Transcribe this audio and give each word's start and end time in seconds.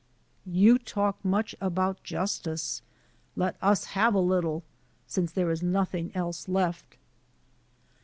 You 0.47 0.79
talk 0.79 1.23
much 1.23 1.53
about 1.61 2.01
justice. 2.01 2.81
Let 3.35 3.55
us 3.61 3.83
have 3.93 4.15
a 4.15 4.19
little, 4.19 4.63
since 5.05 5.31
there 5.31 5.51
is 5.51 5.61
nothing 5.61 6.11
else 6.15 6.49
left." 6.49 6.97